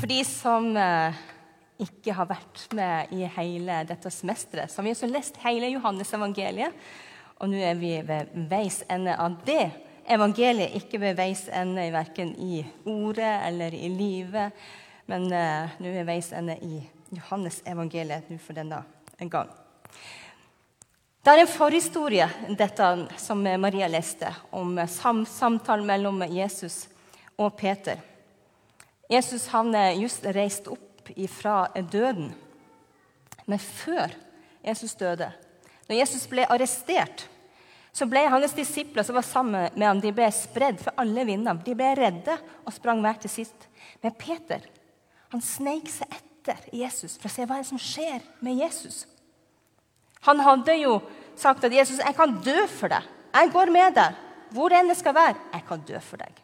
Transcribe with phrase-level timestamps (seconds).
[0.00, 1.16] For de som eh,
[1.84, 6.14] ikke har vært med i hele dette semesteret, så har vi også lest hele Johannes
[6.16, 6.72] evangeliet.
[7.36, 9.66] Og nå er vi ved veis ende av det
[10.08, 14.56] evangeliet, ikke ved veis ende verken i ordet eller i livet,
[15.12, 16.80] men eh, nå er veis ende i
[17.18, 18.80] Johannes evangeliet nå for denne
[19.20, 19.52] gang.
[21.20, 22.24] Det er en forhistorie
[22.56, 26.86] dette som Maria leste, om sam samtalen mellom Jesus
[27.36, 28.00] og Peter.
[29.10, 32.30] Jesus han er just reist opp fra døden.
[33.50, 34.12] Men før
[34.62, 35.32] Jesus døde,
[35.88, 37.26] når Jesus ble arrestert,
[37.90, 41.58] så ble hans disipler som var sammen med ham, de ble spredd for alle vinder.
[41.66, 43.66] De ble redde og sprang hver til sist.
[44.04, 44.62] Men Peter
[45.30, 49.04] han sneik seg etter Jesus for å se hva som skjer med Jesus.
[50.26, 51.00] Han hadde jo
[51.38, 53.02] sagt at Jesus, 'Jeg kan dø for deg.
[53.34, 54.14] Jeg går med deg.
[54.50, 55.36] Hvor enn det skal være.
[55.52, 56.39] Jeg kan dø for deg.'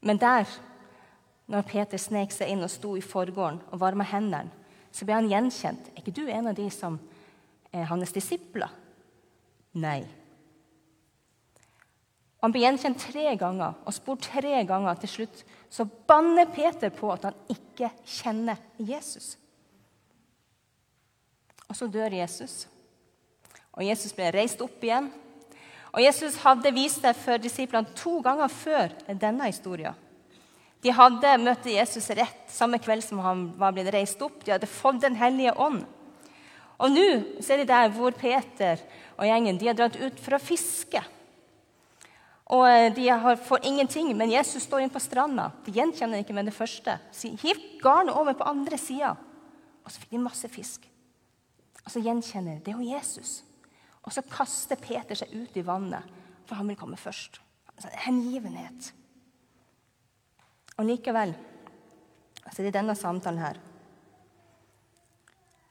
[0.00, 0.46] Men der,
[1.50, 4.52] når Peter snek seg inn og sto i forgården og varma hendene,
[4.92, 5.90] så ble han gjenkjent.
[5.92, 6.96] Er ikke du en av de som
[7.74, 8.72] er hans disipler?
[9.78, 10.00] Nei.
[12.42, 14.98] Han ble gjenkjent tre ganger og spurt tre ganger.
[15.02, 19.34] Til slutt så banner Peter på at han ikke kjenner Jesus.
[21.68, 22.62] Og så dør Jesus.
[23.74, 25.10] Og Jesus ble reist opp igjen.
[25.98, 29.96] Og Jesus hadde vist seg for disiplene to ganger før denne historien.
[30.78, 34.44] De hadde møtt Jesus rett samme kveld som han var blitt reist opp.
[34.44, 35.82] De hadde fått Den hellige ånd.
[36.78, 37.06] Og nå
[37.42, 38.78] er de der hvor Peter
[39.18, 41.02] og gjengen de har dratt ut for å fiske.
[42.54, 43.08] Og eh, De
[43.48, 45.50] får ingenting, men Jesus står inne på stranda.
[45.66, 46.94] De gjenkjenner ikke med det første.
[47.10, 49.16] Så hiv garnet over på andre sida.
[49.82, 50.86] Og så fikk de masse fisk.
[51.82, 53.40] Og så gjenkjenner de det er jo Jesus.
[54.06, 56.06] Og så kaster Peter seg ut i vannet,
[56.48, 57.40] for han vil komme først.
[57.74, 58.92] Altså, hengivenhet.
[60.78, 61.34] Og likevel
[62.48, 63.58] altså i denne samtalen her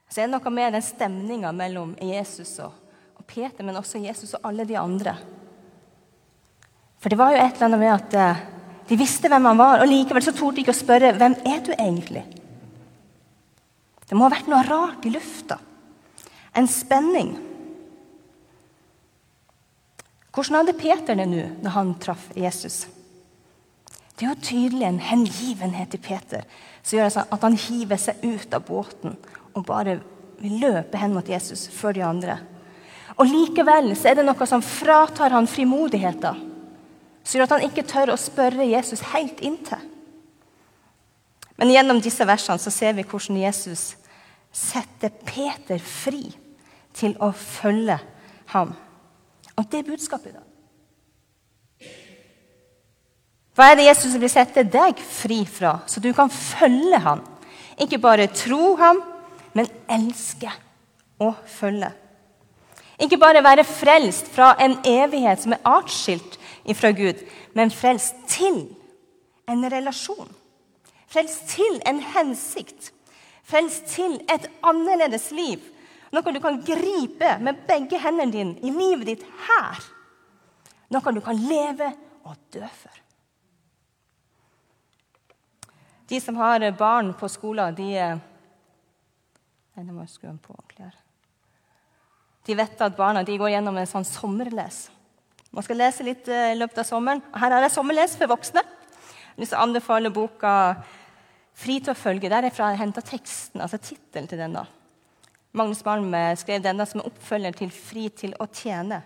[0.07, 2.75] så er det noe med den stemninga mellom Jesus og,
[3.17, 5.17] og, Peter, men også Jesus og alle de andre.
[7.03, 8.45] For det var jo et eller annet med at eh,
[8.87, 11.59] de visste hvem han var, og likevel så torde de ikke å spørre hvem er
[11.59, 12.23] du egentlig
[14.07, 15.59] Det må ha vært noe rart i lufta.
[16.55, 17.33] En spenning.
[20.37, 22.83] Hvordan hadde Peter det nå når han traff Jesus?
[24.13, 26.45] Det er jo tydelig en hengivenhet i Peter
[26.83, 29.17] som gjør at han hiver seg ut av båten
[29.57, 29.97] og bare
[30.37, 32.37] vil løpe hen mot Jesus før de andre.
[33.17, 36.45] Og Likevel så er det noe som fratar han frimodigheten,
[37.25, 39.81] som gjør at han ikke tør å spørre Jesus helt inntil.
[41.57, 43.95] Men gjennom disse versene så ser vi hvordan Jesus
[44.53, 46.27] setter Peter fri
[46.93, 47.97] til å følge
[48.53, 48.77] ham.
[49.57, 50.45] Og det er budskapet i dag.
[53.57, 57.23] Hva er det Jesus vil sette deg fri fra, så du kan følge ham?
[57.81, 59.01] Ikke bare tro ham,
[59.57, 60.51] men elske
[61.25, 61.89] og følge.
[63.01, 66.37] Ikke bare være frelst fra en evighet som er atskilt
[66.77, 67.21] fra Gud,
[67.57, 68.67] men frelst til
[69.49, 70.29] en relasjon.
[71.07, 72.91] Frelst til en hensikt.
[73.47, 75.61] Frelst til et annerledes liv.
[76.15, 79.81] Noe du kan gripe med begge hendene dine i livet ditt her.
[80.93, 81.91] Noe du kan leve
[82.27, 83.03] og dø for.
[86.07, 87.91] De som har barn på skolen, de
[89.77, 90.87] Nei, nå må jeg skru på ordentlig
[92.47, 94.87] De vet at barna de går gjennom en sånn sommerles.
[95.53, 97.21] Man skal lese litt eh, i løpet av sommeren.
[97.35, 98.63] Her er det sommerles for voksne.
[99.35, 100.53] Jeg vil anbefale boka
[101.57, 102.29] 'Fri til å følge'.
[102.29, 104.65] Der er jeg henta teksten, altså tittelen til denne.
[105.51, 109.01] Magnus Malm eh, skrev denne som en oppfølger til 'Fri til å tjene'.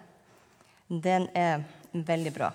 [0.90, 1.64] Den er
[1.94, 2.52] veldig bra.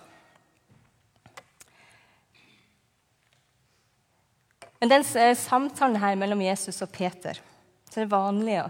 [4.80, 7.41] Men den eh, samtalen her mellom Jesus og Peter
[7.88, 8.69] så er det vanlig å,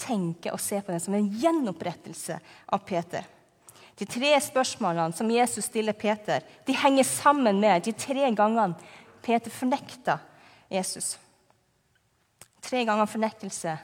[0.00, 2.38] tenke og se på den som en gjenopprettelse
[2.72, 3.26] av Peter.
[3.94, 8.72] De tre spørsmålene som Jesus stiller Peter, de henger sammen med de tre gangene
[9.24, 10.16] Peter fornekta
[10.72, 11.18] Jesus.
[12.64, 13.76] Tre ganger fornektelse,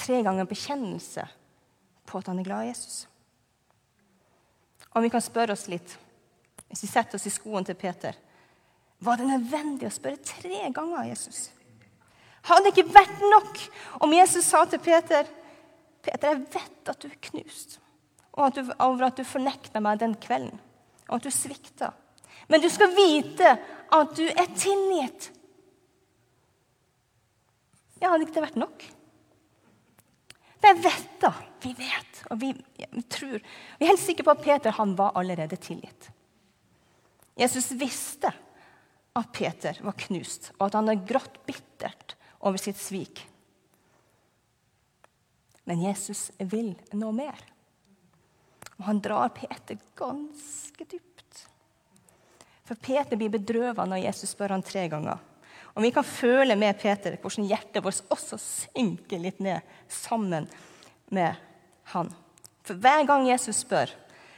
[0.00, 1.26] tre ganger bekjennelse
[2.08, 3.04] på at han er glad i Jesus.
[4.90, 5.92] Om vi kan spørre oss litt,
[6.70, 8.16] hvis vi setter oss i skoene til Peter
[9.00, 11.46] var det nødvendig å spørre tre ganger Jesus?
[12.44, 13.60] Hadde det ikke vært nok
[14.04, 15.28] om Jesus sa til Peter
[16.00, 17.78] Peter, jeg vet at du er knust
[18.30, 20.54] og at du, over at du fornekta meg den kvelden,
[21.08, 21.90] og at du svikta.
[22.48, 23.56] Men du skal vite
[23.92, 25.30] at du er tilgitt.
[28.00, 28.86] Ja, hadde ikke det vært nok?
[30.60, 32.50] Jeg vet da, vi vet, og vi
[33.08, 36.10] tror Vi er helt sikre på at Peter han var allerede tilgitt.
[37.40, 38.32] Jesus visste
[39.16, 42.14] at Peter var knust, og at han hadde grått bittert
[42.44, 43.22] over sitt svik.
[45.64, 47.40] Men Jesus vil noe mer.
[48.78, 51.44] Og han drar Peter ganske dypt.
[52.64, 55.18] For Peter blir bedrøvet når Jesus spør han tre ganger.
[55.76, 60.48] Og vi kan føle med Peter hvordan hjertet vårt også synker litt ned sammen
[61.14, 61.38] med
[61.92, 62.10] han.
[62.66, 63.92] For hver gang Jesus spør,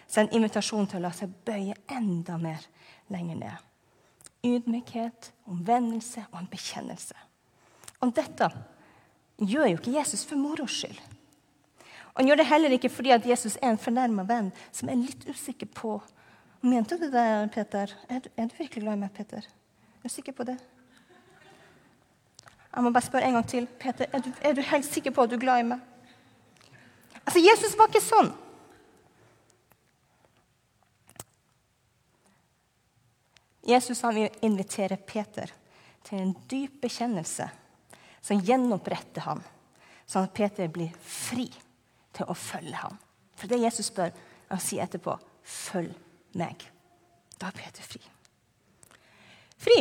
[0.06, 2.64] så er det en invitasjon til å la seg bøye enda mer
[3.12, 3.68] lenger ned.
[4.44, 7.16] Ydmykhet, omvendelse og en bekjennelse.
[8.02, 8.48] Og dette
[9.38, 10.98] gjør jo ikke Jesus for moro skyld.
[12.16, 15.24] Han gjør det heller ikke fordi at Jesus er en fornærma venn som er litt
[15.28, 16.00] usikker på
[16.62, 17.90] Mente du det, Peter?
[18.06, 19.42] Er du, er du virkelig glad i meg, Peter?
[19.42, 20.54] Er du sikker på det?
[22.72, 23.66] Jeg må bare spørre en gang til.
[23.80, 25.80] Peter, er du, er du helt sikker på at du er glad i meg?
[27.22, 28.32] Altså, Jesus var ikke sånn.
[33.62, 35.52] Jesus han vil invitere Peter
[36.02, 37.46] til en dyp bekjennelse
[38.22, 39.42] som gjenoppretter ham,
[40.06, 41.46] sånn at Peter blir fri
[42.16, 42.98] til å følge ham.
[43.38, 44.10] For det Jesus spør,
[44.48, 45.94] han sier etterpå, 'Følg
[46.34, 46.66] meg'.
[47.38, 48.00] Da er Peter fri.
[49.58, 49.78] Fri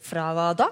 [0.00, 0.68] fra hva da?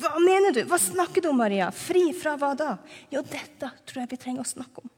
[0.00, 0.64] Hva mener du?
[0.66, 1.68] Hva snakker du om, Maria?
[1.74, 2.74] Fri fra hva da?
[3.12, 4.90] Jo, dette tror jeg vi trenger å snakke om.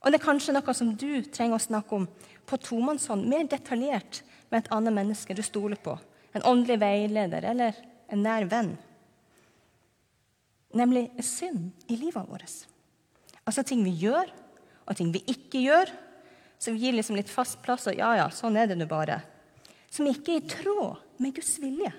[0.00, 2.06] Og det er kanskje noe som du trenger å snakke om
[2.48, 5.98] på tomannshånd, mer detaljert med et annet menneske du stoler på.
[6.32, 7.76] En åndelig veileder eller
[8.10, 8.72] en nær venn.
[10.76, 12.62] Nemlig synd i livet vårt.
[13.44, 14.30] Altså ting vi gjør,
[14.86, 15.92] og ting vi ikke gjør.
[16.60, 19.20] Som gir liksom litt fast plass, og ja, ja, sånn er det nå bare.
[19.90, 21.92] Som ikke er i tråd med Guds vilje.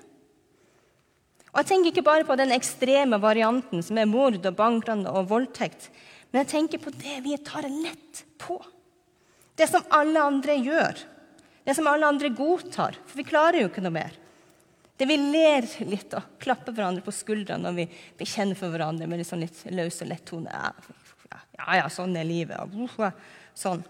[1.51, 5.27] Og Jeg tenker ikke bare på den ekstreme varianten som er mord og bankran og
[5.31, 5.89] voldtekt.
[6.31, 8.55] Men jeg tenker på det vi tar lett på.
[9.59, 11.01] Det som alle andre gjør.
[11.67, 12.95] Det som alle andre godtar.
[13.05, 14.15] For vi klarer jo ikke noe mer.
[14.95, 17.87] Det vi ler litt og klapper hverandre på skuldrene når vi
[18.19, 20.65] bekjenner for hverandre med liksom litt løs og lett tone.
[21.57, 22.77] Ja, ja, sånn er livet.
[23.57, 23.83] Sånn.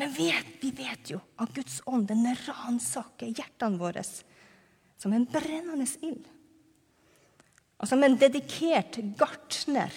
[0.00, 5.90] Men vet, vi vet jo at Guds ånd den ransaker hjertene våre som en brennende
[6.00, 6.31] ild.
[7.82, 9.92] Og med en dedikert gartner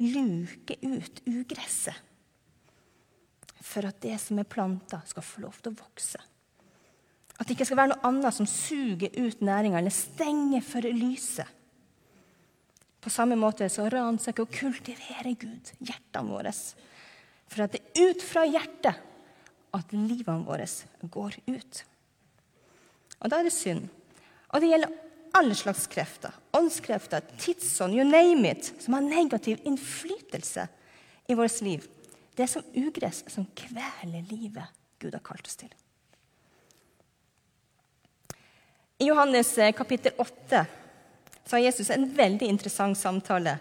[0.00, 2.06] luke ut ugresset
[3.60, 6.18] for at det som er planta, skal få lov til å vokse.
[7.38, 11.46] At det ikke skal være noe annet som suger ut næringa eller stenger for lyset.
[13.00, 16.52] På samme måte så ransaker og kultiverer Gud hjertene våre.
[17.48, 19.06] For at det er ut fra hjertet
[19.76, 20.66] at livene våre
[21.14, 21.80] går ut.
[23.20, 23.86] Og da er det synd.
[24.50, 24.98] Og det gjelder
[25.32, 26.32] alle slags krefter.
[26.50, 30.68] Åndskrefter, tidsånd, you name it, som har negativ innflytelse
[31.26, 31.86] i vårt liv.
[32.34, 34.64] Det er som ugress som kveler livet
[34.98, 35.70] Gud har kalt oss til.
[39.00, 40.64] I Johannes eh, kapittel 8
[41.46, 43.56] så har Jesus en veldig interessant samtale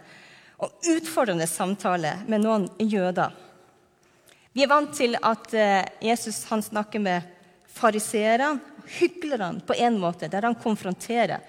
[0.60, 3.32] og utfordrende samtale med noen jøder.
[4.52, 7.24] Vi er vant til at eh, Jesus snakker med
[7.72, 8.60] fariseerne,
[8.98, 11.44] hyklerne, på en måte, der han konfronterer.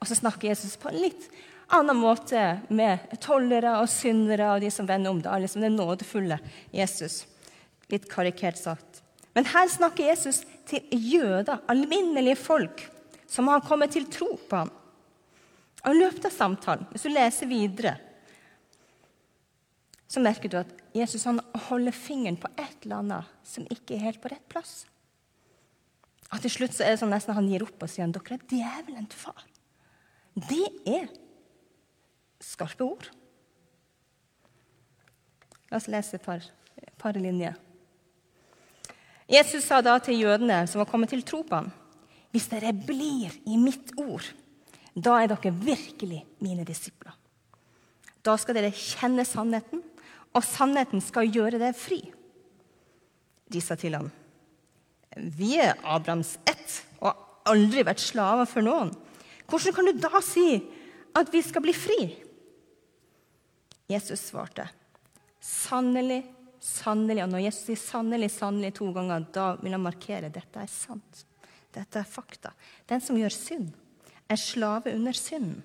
[0.00, 1.28] Og så snakker Jesus på en litt
[1.74, 5.20] annen måte med tollere og syndere og de som vender om.
[5.22, 6.38] Det er liksom den nådefulle
[6.74, 7.24] Jesus.
[7.90, 9.02] Litt karikert sagt.
[9.36, 12.86] Men her snakker Jesus til jøder, alminnelige folk,
[13.28, 14.72] som har kommet til tro på ham.
[15.84, 17.94] Og I løpet av samtalen, hvis du leser videre,
[20.08, 24.06] så merker du at Jesus han holder fingeren på et eller annet som ikke er
[24.06, 24.86] helt på rett plass.
[26.32, 28.48] Og Til slutt så er det sånn nesten han gir opp og sier dere er
[28.50, 29.44] djevelen til far.
[30.36, 31.06] Det er
[32.42, 33.06] skarpe ord.
[35.70, 36.42] La oss lese et par,
[36.98, 37.54] par linjer.
[39.26, 41.70] Jesus sa da til jødene som var kommet til tro på ham,
[42.30, 44.26] hvis dere blir i mitt ord,
[44.94, 47.14] da er dere virkelig mine disipler.
[48.22, 49.82] Da skal dere kjenne sannheten,
[50.36, 52.00] og sannheten skal gjøre dere fri.
[53.50, 54.10] De sa til ham,
[55.16, 58.92] vi er Abrahams ett og har aldri vært slaver for noen.
[59.48, 60.60] Hvordan kan du da si
[61.16, 62.00] at vi skal bli fri?
[63.88, 64.66] Jesus svarte,
[65.40, 66.24] sannelig,
[66.58, 70.70] sannelig Og når Jesus sier sannelig, sannelig to ganger, da vil han markere dette er
[70.70, 71.22] sant.
[71.70, 72.50] Dette er fakta.
[72.88, 73.68] Den som gjør synd,
[74.26, 75.62] er slave under synden.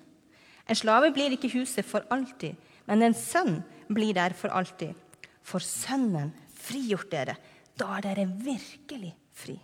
[0.70, 2.54] En slave blir ikke huset for alltid,
[2.86, 3.58] men en sønn
[3.90, 4.94] blir der for alltid.
[5.42, 7.34] For Sønnen frigjort dere.
[7.74, 9.10] Da er dere virkelig
[9.42, 9.56] fri.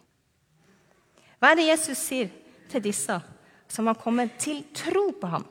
[1.38, 2.32] Hva er det Jesus sier
[2.70, 3.18] til disse
[3.70, 5.46] som har kommet til tro på ham?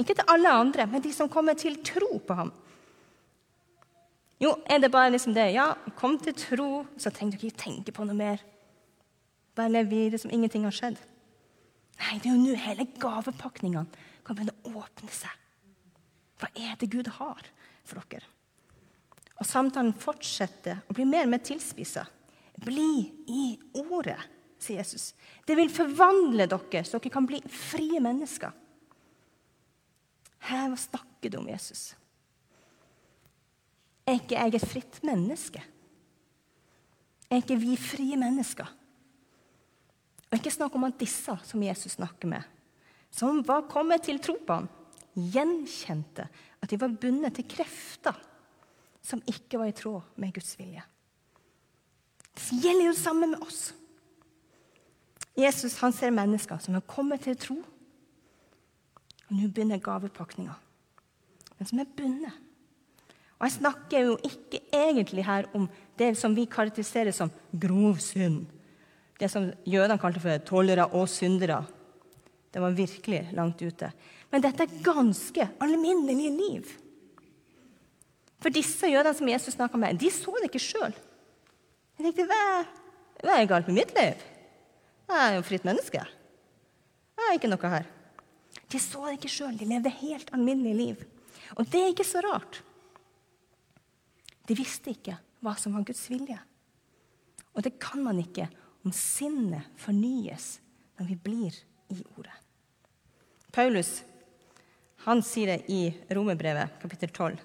[0.00, 2.50] Ikke til alle andre, men de som kommer til tro på ham.
[4.42, 5.52] Jo, er det bare liksom det?
[5.54, 8.42] Ja, kom til tro, så trenger du ikke tenke på noe mer.
[9.54, 10.98] Bare lev videre som ingenting har skjedd.
[12.00, 13.86] Nei, det er jo nå hele gavepakningene
[14.26, 15.30] kan begynne å åpne seg.
[16.40, 17.46] Hva er det Gud har
[17.86, 18.26] for dere?
[19.38, 22.04] Og samtalen fortsetter å bli mer og mer tilspissa.
[22.62, 23.44] Bli i
[23.80, 24.20] ordet,
[24.62, 25.12] sier Jesus.
[25.46, 28.54] Det vil forvandle dere, så dere kan bli frie mennesker.
[30.44, 31.94] Her, snakker du om, Jesus?
[34.04, 35.62] Er ikke jeg et fritt menneske?
[37.30, 38.68] Er ikke vi frie mennesker?
[40.28, 42.42] Og ikke snakk om at disse som Jesus snakker med,
[43.14, 44.68] som var kommet til tro på ham,
[45.14, 46.26] gjenkjente
[46.60, 48.18] at de var bundet til krefter
[49.04, 50.82] som ikke var i tråd med Guds vilje.
[52.34, 53.72] Det gjelder jo det samme med oss.
[55.38, 57.58] Jesus han ser mennesker som har kommet til tro.
[59.28, 60.54] Og nå begynner gavepakninga.
[61.58, 62.40] Men som er bundet.
[63.38, 65.66] Og jeg snakker jo ikke egentlig her om
[65.98, 68.44] det som vi karakteriserer som grov synd.
[69.18, 71.62] Det som jødene kalte for tollere og syndere.
[72.54, 73.90] Det var virkelig langt ute.
[74.30, 76.70] Men dette er ganske alminnelige liv.
[78.42, 80.94] For disse jødene som Jesus snakka med, de så det ikke sjøl.
[81.94, 82.44] Jeg tenkte hva,
[83.22, 84.22] hva er galt med mitt liv?
[85.04, 86.00] Jeg er jo fritt menneske.
[87.14, 87.86] Jeg er ikke noe her.
[88.72, 89.58] De så det ikke sjøl.
[89.58, 91.04] De levde helt alminnelige liv.
[91.54, 92.62] Og det er ikke så rart.
[94.48, 96.38] De visste ikke hva som var Guds vilje.
[97.54, 98.48] Og det kan man ikke
[98.84, 100.56] om sinnet fornyes
[100.98, 101.60] når vi blir
[101.94, 102.34] i ordet.
[103.54, 104.00] Paulus
[105.04, 105.82] han sier det i
[106.16, 107.36] Romerbrevet kapittel 12.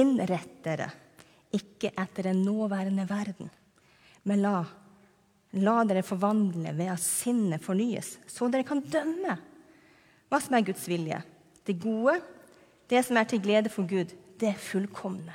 [0.00, 0.88] Innrett dere
[1.54, 3.50] ikke etter den nåværende verden,
[4.28, 4.62] men la,
[5.58, 9.36] la dere forvandle ved at sinnet fornyes, så dere kan dømme
[10.30, 11.18] hva som er Guds vilje.
[11.66, 12.20] Det gode,
[12.90, 15.34] det som er til glede for Gud, det er fullkomne.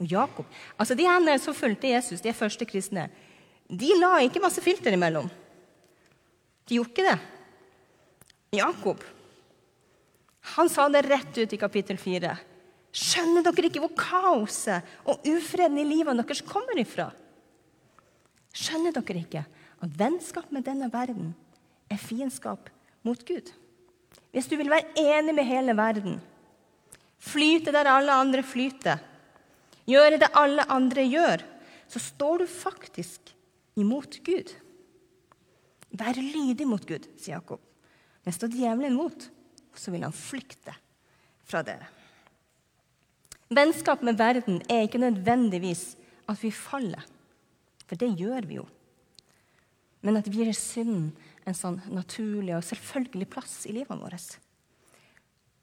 [0.00, 0.48] Og Jakob
[0.80, 3.08] altså De her som fulgte Jesus, de første kristne,
[3.70, 5.28] de la ikke masse filter imellom.
[6.68, 7.18] De gjorde ikke det.
[8.58, 9.04] Jakob
[10.42, 12.32] han sa det rett ut i kapittel 4.
[12.92, 17.08] Skjønner dere ikke hvor kaoset og ufreden i livet deres kommer ifra?
[18.52, 19.44] Skjønner dere ikke
[19.82, 21.32] at vennskap med denne verden
[21.88, 22.68] er fiendskap
[23.06, 23.48] mot Gud?
[24.32, 26.20] Hvis du vil være enig med hele verden,
[27.20, 29.00] flyte der alle andre flyter,
[29.88, 31.44] gjøre det alle andre gjør,
[31.88, 33.32] så står du faktisk
[33.80, 34.52] imot Gud.
[35.96, 37.60] Vær lydig mot Gud, sier Jakob.
[38.24, 39.26] Men står djevelen imot,
[39.76, 40.76] så vil han flykte
[41.48, 41.88] fra dere.
[43.56, 45.96] Vennskap med verden er ikke nødvendigvis
[46.30, 47.02] at vi faller,
[47.86, 48.66] for det gjør vi jo.
[50.02, 51.10] Men at vi gir synden
[51.46, 54.38] en sånn naturlig og selvfølgelig plass i livet vårt.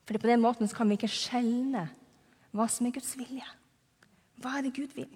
[0.07, 1.87] For på den måten kan vi ikke skjelne
[2.55, 3.45] hva som er Guds vilje.
[4.39, 5.11] Hva er det Gud vil?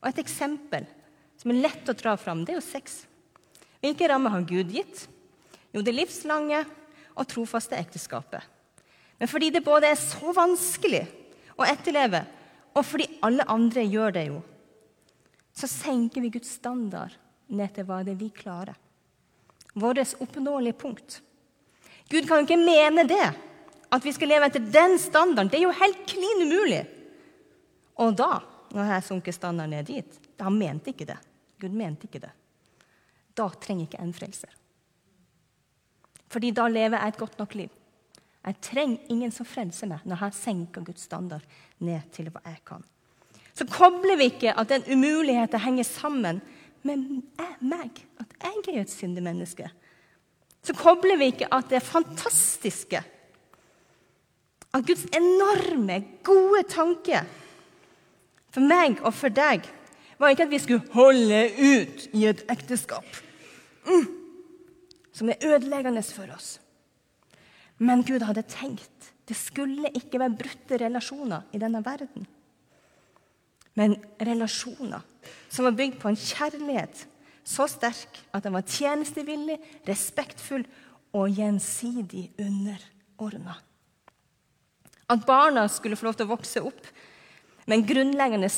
[0.00, 0.86] Og Et eksempel
[1.36, 3.04] som er lett å dra fram, det er jo sex.
[3.82, 5.06] Hvilke rammer har Gud gitt?
[5.74, 6.62] Jo, det livslange
[7.16, 8.40] og trofaste ekteskapet.
[9.20, 11.04] Men fordi det både er så vanskelig
[11.56, 12.22] å etterleve,
[12.76, 14.40] og fordi alle andre gjør det jo,
[15.56, 17.14] så senker vi Guds standard
[17.46, 18.76] ned til hva det vi klarer.
[19.76, 21.20] Vårt oppnåelige punkt.
[22.08, 23.26] Gud kan jo ikke mene det,
[23.92, 25.50] at vi skal leve etter den standarden.
[25.52, 26.82] Det er jo helt klin umulig.
[28.02, 28.40] Og da,
[28.74, 31.18] når jeg sunket standarden ned dit, da mente ikke det.
[31.60, 32.32] Gud mente ikke det.
[33.36, 34.52] Da trenger jeg ikke en frelser.
[36.32, 37.75] Fordi da lever jeg et godt nok liv.
[38.46, 41.42] Jeg trenger ingen som frelser meg når jeg senker Guds standard
[41.82, 42.84] ned til hva jeg kan.
[43.56, 46.40] Så kobler vi ikke at den umuligheten henger sammen
[46.86, 47.02] med
[47.64, 49.66] meg, at jeg er et syndig menneske.
[50.62, 53.00] Så kobler vi ikke at det fantastiske,
[54.74, 57.22] at Guds enorme, gode tanke
[58.52, 59.64] for meg og for deg
[60.20, 63.18] var ikke at vi skulle holde ut i et ekteskap
[63.86, 64.06] mm,
[65.16, 66.56] som er ødeleggende for oss.
[67.78, 72.26] Men Gud hadde tenkt det skulle ikke være brutte relasjoner i denne verden.
[73.76, 75.02] Men relasjoner
[75.50, 77.02] som var bygd på en kjærlighet
[77.46, 80.64] så sterk at den var tjenestevillig, respektfull
[81.14, 83.58] og gjensidig underordna.
[85.10, 86.88] At barna skulle få lov til å vokse opp
[87.66, 88.50] med en grunnleggende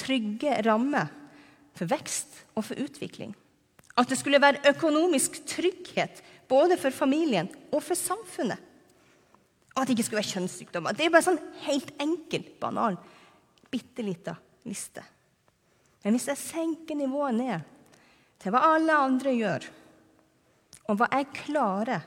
[0.00, 1.04] trygge ramme
[1.78, 3.34] for vekst og for utvikling.
[3.98, 8.60] At det skulle være økonomisk trygghet både for familien og for samfunnet.
[9.72, 10.96] At det ikke skulle være kjønnssykdommer.
[10.96, 12.98] Det er bare sånn helt enkel, banal,
[13.72, 14.36] bitte lita
[14.68, 15.04] liste.
[16.02, 17.68] Men hvis jeg senker nivået ned
[18.42, 19.68] til hva alle andre gjør,
[20.90, 22.02] og hva jeg klarer,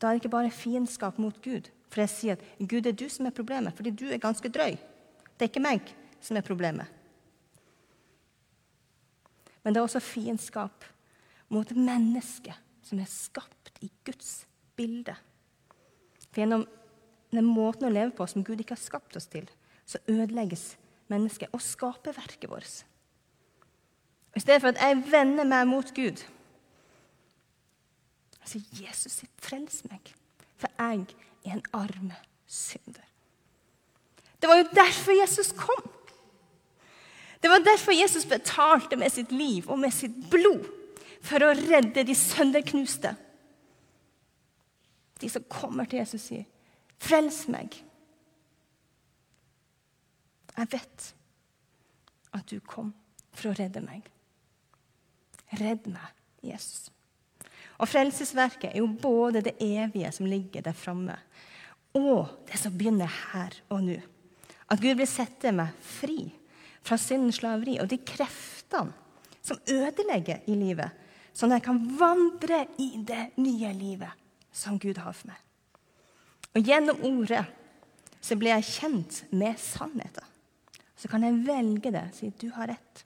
[0.00, 1.68] da er det ikke bare fiendskap mot Gud.
[1.92, 4.78] For jeg sier at Gud er du som er problemet, fordi du er ganske drøy.
[5.36, 5.92] Det er ikke meg
[6.24, 6.88] som er problemet.
[9.60, 10.86] Men det er også fiendskap
[11.52, 12.56] mot mennesket
[12.86, 14.44] som er skapt i Guds
[14.78, 15.14] bilde.
[16.30, 16.66] For gjennom
[17.34, 19.48] den måten å leve på som Gud ikke har skapt oss til,
[19.86, 20.74] så ødelegges
[21.10, 22.82] mennesket og skaperverket vårt.
[24.36, 26.22] I stedet for at jeg vender meg mot Gud,
[28.46, 30.12] så Jesus, frels meg,
[30.58, 31.04] for jeg
[31.46, 32.16] er en arme
[32.50, 33.06] synder.
[34.40, 35.90] Det var jo derfor Jesus kom.
[37.42, 40.66] Det var derfor Jesus betalte med sitt liv og med sitt blod
[41.24, 43.14] for å redde de sønderknuste.
[45.20, 46.46] De som kommer til Jesus, sier,
[46.98, 47.82] 'Frels meg'.
[50.56, 51.14] Jeg vet
[52.34, 52.94] at du kom
[53.32, 54.08] for å redde meg.
[55.60, 56.90] Redd meg, Jesus.
[57.80, 61.16] Og Frelsesverket er jo både det evige som ligger der framme,
[61.96, 63.96] og det som begynner her og nå.
[64.70, 66.28] At Gud vil sette meg fri
[66.86, 68.92] fra syndens slaveri og de kreftene
[69.42, 70.92] som ødelegger i livet,
[71.34, 74.16] sånn at jeg kan vandre i det nye livet
[74.52, 75.38] som Gud har for meg.
[76.56, 77.44] Og gjennom ordet
[78.20, 80.26] så blir jeg kjent med sannheten.
[80.98, 83.04] Så kan jeg velge det, si du har rett.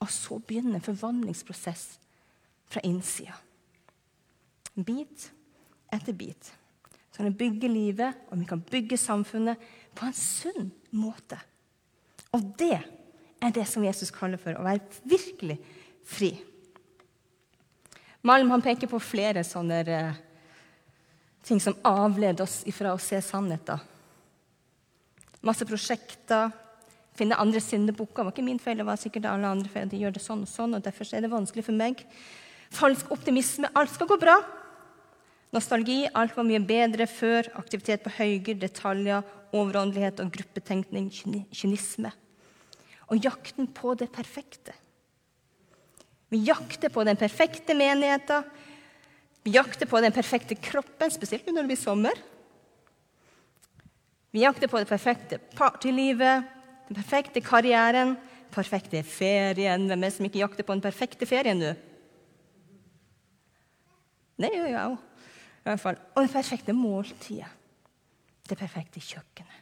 [0.00, 1.84] Og så begynner forvandlingsprosess
[2.70, 3.36] fra innsida.
[4.74, 5.28] Bit
[5.92, 6.50] etter bit.
[7.10, 9.60] Så kan vi bygge livet, og vi kan bygge samfunnet
[9.94, 11.38] på en sunn måte.
[12.34, 15.58] Og det er det som Jesus kaller for å være virkelig
[16.06, 16.32] fri.
[18.26, 20.18] Malm han peker på flere sånne uh,
[21.46, 23.80] ting som avleder oss ifra å se sannheten.
[25.40, 26.52] Masse prosjekter.
[27.16, 28.20] Finne andre syndebukker.
[28.20, 29.88] Det var ikke min feil, det var sikkert alle andre feil.
[29.90, 32.04] De gjør det sånn og sånn, og derfor er det vanskelig for meg.
[32.76, 33.68] Falsk optimisme.
[33.76, 34.36] Alt skal gå bra.
[35.56, 36.04] Nostalgi.
[36.14, 37.48] Alt var mye bedre før.
[37.60, 41.10] Aktivitet på høyger, detaljer, overåndelighet og gruppetenkning.
[41.10, 42.12] Kynisme.
[43.10, 44.76] Og jakten på det perfekte.
[46.30, 48.46] Vi jakter på den perfekte menigheten.
[49.42, 52.18] Vi jakter på den perfekte kroppen, spesielt når det blir sommer.
[54.30, 56.46] Vi jakter på det perfekte partylivet,
[56.86, 59.88] den perfekte karrieren, den perfekte ferien.
[59.88, 61.72] Hvem er det som ikke jakter på den perfekte ferien nå?
[64.40, 65.00] Det gjør jeg òg.
[65.66, 67.50] Og det perfekte måltidet.
[68.48, 69.58] Det perfekte kjøkkenet.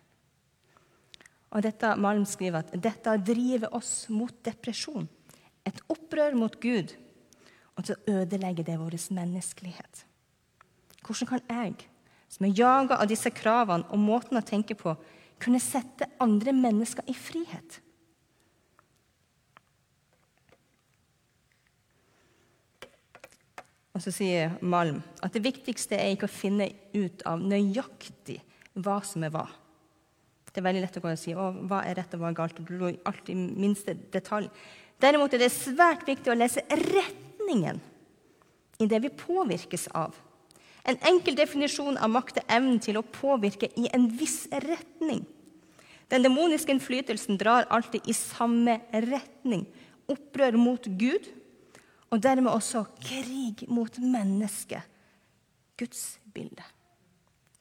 [1.49, 5.09] Og dette, Malm skriver at dette driver oss mot depresjon,
[5.69, 6.95] et opprør mot Gud,
[7.77, 10.05] og til å ødelegge det vår menneskelighet.
[11.05, 11.89] Hvordan kan jeg,
[12.29, 14.97] som er jaga av disse kravene og måten å tenke på,
[15.39, 17.79] kunne sette andre mennesker i frihet?
[23.95, 28.37] Og så sier Malm at det viktigste er ikke å finne ut av nøyaktig
[28.79, 29.49] hva som er hva.
[30.59, 32.57] Det er veldig lett å gå og si hva er rett og hva er galt.
[33.07, 34.49] Alt i minste detalj.
[34.99, 37.79] Derimot er det svært viktig å lese retningen
[38.83, 40.17] i det vi påvirkes av.
[40.83, 45.23] En enkel definisjon av makt er evnen til å påvirke i en viss retning.
[46.11, 49.63] Den demoniske innflytelsen drar alltid i samme retning.
[50.11, 51.31] Opprør mot Gud
[52.11, 54.83] og dermed også krig mot mennesket.
[55.79, 56.67] Guds bilde.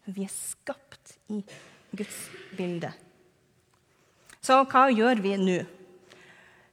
[0.09, 1.43] Vi er skapt i
[1.97, 2.17] Guds
[2.57, 2.91] bilde.
[4.41, 5.57] Så hva gjør vi nå?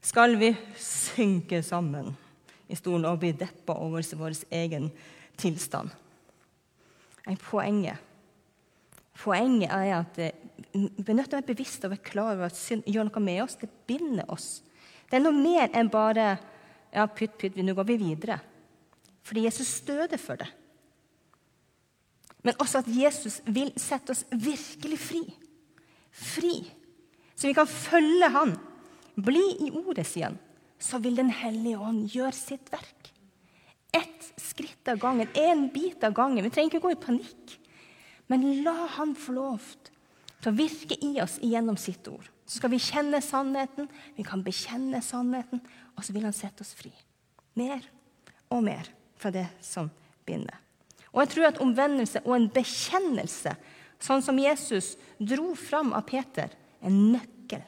[0.04, 2.12] Skal vi synke sammen
[2.68, 4.90] i stolen og bli deppa over vår egen
[5.40, 5.90] tilstand?
[7.40, 7.96] Poenget,
[9.16, 10.40] poenget er at eh,
[10.74, 13.22] vi er nødt til å være bevisst og være klar over at synd gjør noe
[13.24, 13.56] med oss.
[13.56, 14.48] Det binder oss.
[15.08, 16.34] Det er noe mer enn bare
[16.92, 18.38] ja, pytt, pytt, nå går vi videre.
[19.24, 20.50] Fordi Jesus døde for det.
[22.44, 25.22] Men også at Jesus vil sette oss virkelig fri.
[26.14, 26.58] Fri.
[27.34, 28.54] Så vi kan følge Han.
[29.14, 30.38] Bli i ordet, sier han.
[30.78, 33.10] Så vil Den hellige ånd gjøre sitt verk.
[33.94, 36.42] Ett skritt av gangen, én bit av gangen.
[36.44, 37.58] Vi trenger ikke gå i panikk.
[38.28, 39.68] Men la Han få lov
[40.42, 42.26] til å virke i oss gjennom sitt ord.
[42.44, 45.62] Så skal vi kjenne sannheten, vi kan bekjenne sannheten,
[45.96, 46.92] og så vil han sette oss fri.
[47.56, 47.86] Mer
[48.52, 49.88] og mer fra det som
[50.26, 50.63] binder.
[51.14, 53.54] Og jeg tror at omvendelse og en bekjennelse,
[54.02, 56.50] sånn som Jesus dro fram av Peter,
[56.82, 57.62] er nøkkel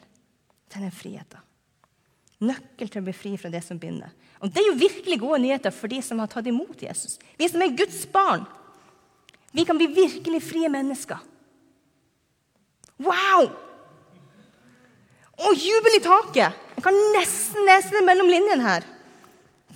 [0.73, 1.43] til den friheten.
[2.45, 4.11] Nøkkel til å bli fri fra det som binder.
[4.45, 7.17] Og Det er jo virkelig gode nyheter for de som har tatt imot Jesus.
[7.39, 8.45] Vi som er Guds barn.
[9.57, 11.23] Vi kan bli virkelig frie mennesker.
[13.01, 13.49] Wow!
[15.47, 16.63] Og jubel i taket!
[16.77, 18.85] Jeg kan nesten lese det mellom linjene her.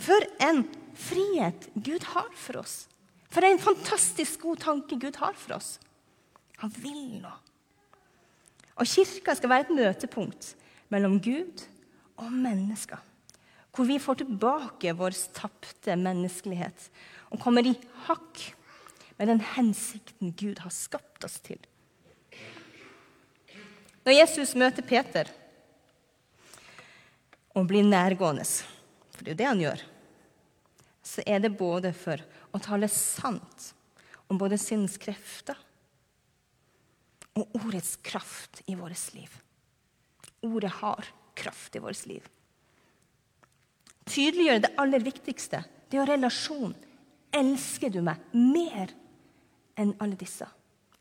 [0.01, 0.67] For en
[1.01, 2.90] frihet Gud har for oss.
[3.31, 5.79] For en fantastisk god tanke Gud har for oss.
[6.63, 7.37] Han vil noe.
[8.81, 10.55] Og Kirka skal være et møtepunkt
[10.93, 11.63] mellom Gud
[12.21, 12.99] og mennesker.
[13.71, 16.89] Hvor vi får tilbake vår tapte menneskelighet
[17.31, 17.77] og kommer i
[18.09, 18.43] hakk
[19.21, 21.61] med den hensikten Gud har skapt oss til.
[24.01, 25.29] Når Jesus møter Peter
[27.55, 28.47] og blir nærgående,
[29.13, 29.83] for det er jo det han gjør,
[31.05, 33.73] så er det både for å tale sant
[34.31, 35.59] om både sinns krefter
[37.39, 39.31] og ordets kraft i vårt liv.
[40.47, 41.09] Ordet har
[41.39, 42.25] kraft i vårt liv.
[44.11, 45.63] Tydeliggjøre det aller viktigste.
[45.91, 46.75] Det er relasjon.
[47.35, 48.91] Elsker du meg mer
[49.79, 50.49] enn alle disse?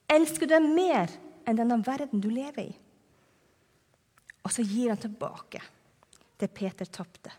[0.09, 1.11] Elsker du deg mer
[1.47, 2.75] enn denne verden du lever i?
[4.45, 5.61] Og så gir han tilbake
[6.39, 7.33] det Peter tapte.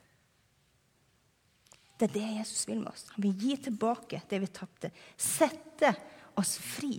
[2.01, 3.05] Det er det Jesus vil med oss.
[3.13, 4.89] Han vil gi tilbake det vi tapte.
[5.21, 5.93] Sette
[6.41, 6.95] oss fri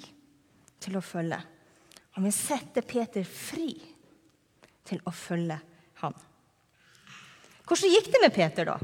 [0.81, 1.39] til å følge.
[2.17, 3.71] Han vil sette Peter fri
[4.85, 5.57] til å følge
[6.03, 6.13] han.
[7.65, 8.77] Hvordan gikk det med Peter, da?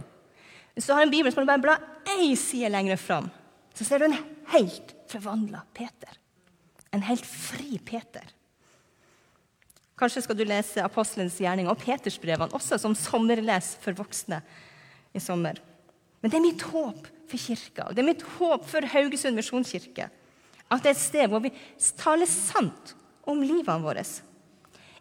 [0.73, 1.77] Hvis du har en bibel, så må du bare bla
[2.15, 3.29] ei side lenger fram.
[3.77, 4.17] Så ser du en
[4.55, 6.17] helt forvandla Peter.
[6.89, 8.25] En helt fri Peter.
[9.97, 14.41] Kanskje skal du lese apostelens gjerning og Petersbrevene også som sommerles for voksne
[15.13, 15.61] i sommer.
[16.21, 20.07] Men det er mitt håp for kirka, og det er mitt håp for Haugesund misjonskirke.
[20.67, 21.51] At det er et sted hvor vi
[21.99, 22.95] taler sant
[23.27, 24.03] om livene våre.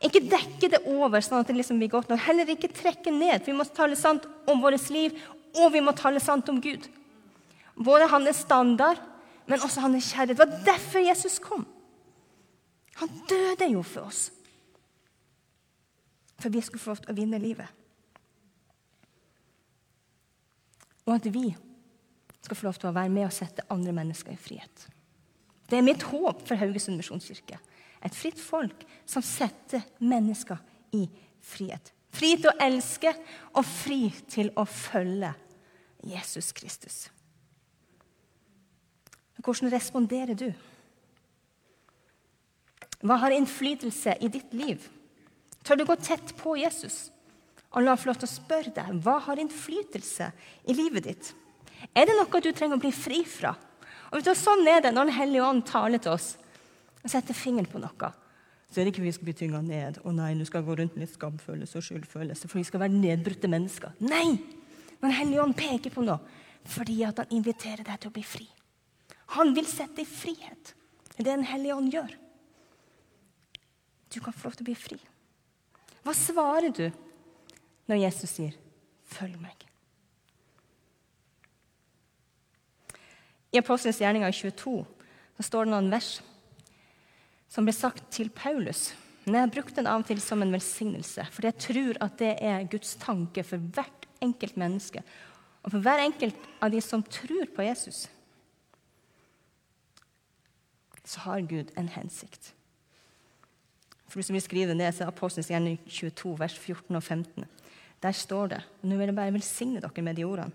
[0.05, 2.21] Ikke dekke det over sånn at det liksom blir godt nok.
[2.27, 3.47] Heller ikke trekke ned.
[3.47, 5.17] Vi må tale sant om vårt liv,
[5.57, 6.85] og vi må tale sant om Gud.
[7.77, 9.01] Både hans standard,
[9.47, 10.37] men også hans kjærlighet.
[10.37, 11.65] Det var derfor Jesus kom.
[13.01, 14.31] Han døde jo for oss.
[16.41, 17.86] For vi skulle få lov til å vinne livet.
[21.07, 21.51] Og at vi
[22.43, 24.87] skal få lov til å være med og sette andre mennesker i frihet.
[25.67, 27.59] Det er mitt håp for Haugesund misjonskirke.
[28.05, 30.61] Et fritt folk som setter mennesker
[30.95, 31.07] i
[31.43, 31.91] frihet.
[32.15, 33.11] Fri til å elske
[33.57, 35.33] og fri til å følge
[36.07, 37.07] Jesus Kristus.
[39.43, 40.49] Hvordan responderer du?
[43.07, 44.87] Hva har innflytelse i ditt liv?
[45.67, 47.11] Tør du gå tett på Jesus?
[47.77, 50.31] Og la meg få lov til å spørre deg hva har innflytelse
[50.65, 51.33] i livet ditt.
[51.93, 53.53] Er det noe du trenger å bli fri fra?
[54.09, 56.35] Og vet du, Sånn er det når Den hellige ånd taler til oss
[57.05, 58.09] og setter fingeren på noe.
[58.67, 60.01] Så er det ikke vi skal bli tynga ned.
[60.03, 62.97] Å nei, du skal gå rundt med litt skamfølelse og skyldfølelse, for vi skal være
[62.97, 63.95] nedbrutte mennesker.
[64.03, 64.41] Nei!
[64.97, 66.19] Når Den hellige ånd peker på noe
[66.67, 68.47] fordi at han inviterer deg til å bli fri.
[69.37, 70.73] Han vil sette deg i frihet.
[71.13, 72.17] Det er det Den hellige ånd gjør.
[74.11, 74.99] Du kan få lov til å bli fri.
[76.03, 76.89] Hva svarer du
[77.87, 78.53] når Jesus sier
[79.07, 79.67] 'følg meg'?
[83.53, 84.87] I Apostelens gjerninger 22
[85.37, 86.21] så står det noen vers
[87.49, 88.95] som ble sagt til Paulus.
[89.25, 92.19] Men jeg har brukt den av og til som en velsignelse, for jeg tror at
[92.19, 95.03] det er Guds tanke for hvert enkelt menneske.
[95.63, 98.07] Og for hver enkelt av de som tror på Jesus,
[101.07, 102.53] så har Gud en hensikt.
[104.07, 107.47] For du som vil skrive ned, så er Apostelens gjerning 22, vers 14 og 15.
[108.03, 110.53] Der står det og Nå vil jeg bare velsigne dere med de ordene.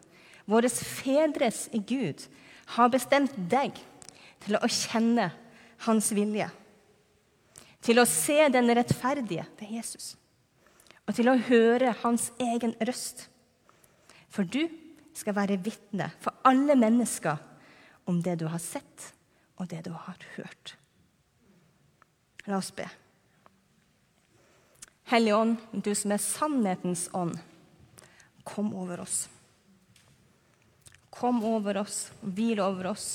[0.49, 2.25] Våre fedres Gud
[2.75, 3.77] har bestemt deg
[4.41, 5.29] til å kjenne
[5.85, 6.47] Hans vilje.
[7.81, 10.11] Til å se den rettferdige, det er Jesus.
[11.07, 13.25] Og til å høre Hans egen røst.
[14.29, 14.67] For du
[15.17, 17.41] skal være vitne for alle mennesker
[18.09, 19.11] om det du har sett,
[19.57, 20.75] og det du har hørt.
[22.47, 22.87] La oss be.
[25.11, 27.33] Hellige Ånd, du som er sannhetens ånd,
[28.47, 29.25] kom over oss.
[31.11, 33.09] Kom over oss, hvil over oss.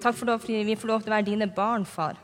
[0.00, 2.16] Takk for at vi får lov til å være dine barn, far.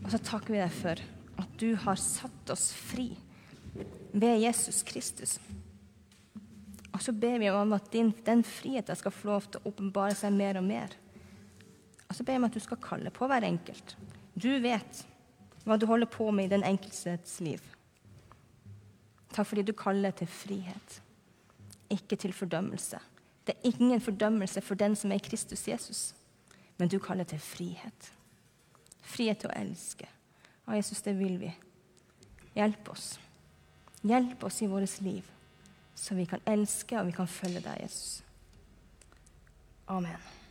[0.00, 1.04] Og så takker vi deg for
[1.44, 3.10] at du har satt oss fri
[4.16, 5.36] ved Jesus Kristus.
[6.88, 10.16] Og så ber vi om at din, den friheten skal få lov til å åpenbare
[10.16, 10.96] seg mer og mer.
[12.08, 13.98] Og så ber vi om at du skal kalle på hver enkelt.
[14.32, 15.04] Du vet
[15.64, 17.62] hva du holder på med i den enkeltes liv.
[19.32, 20.98] Takk fordi du kaller til frihet,
[21.90, 22.98] ikke til fordømmelse.
[23.46, 26.14] Det er ingen fordømmelse for den som er Kristus Jesus,
[26.78, 28.12] men du kaller til frihet.
[29.02, 30.08] Frihet til å elske.
[30.66, 31.50] Og Jesus, det vil vi.
[32.54, 33.16] Hjelp oss.
[34.02, 35.26] Hjelp oss i vårt liv,
[35.94, 38.22] så vi kan elske og vi kan følge deg, Jesus.
[39.86, 40.41] Amen.